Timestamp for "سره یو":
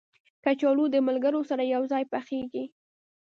1.49-1.83